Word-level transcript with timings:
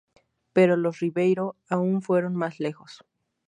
Pero 0.51 0.77
los 0.77 0.99
Ribeiro 0.99 1.57
aún 1.69 2.01
fueron 2.01 2.35
más 2.35 2.59
lejos. 2.59 3.05